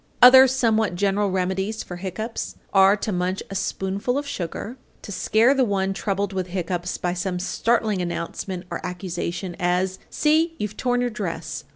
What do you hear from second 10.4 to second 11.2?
you've torn your